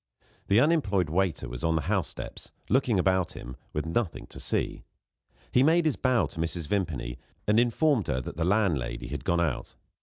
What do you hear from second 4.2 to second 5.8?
to see. He